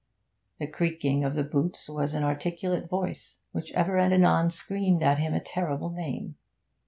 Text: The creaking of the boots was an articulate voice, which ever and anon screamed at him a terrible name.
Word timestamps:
The 0.57 0.65
creaking 0.65 1.23
of 1.23 1.35
the 1.35 1.43
boots 1.43 1.87
was 1.87 2.15
an 2.15 2.23
articulate 2.23 2.89
voice, 2.89 3.35
which 3.51 3.71
ever 3.73 3.99
and 3.99 4.11
anon 4.11 4.49
screamed 4.49 5.03
at 5.03 5.19
him 5.19 5.35
a 5.35 5.39
terrible 5.39 5.91
name. 5.91 6.37